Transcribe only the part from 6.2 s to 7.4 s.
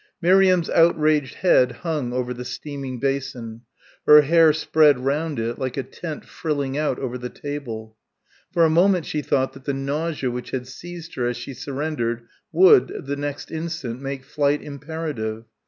frilling out over the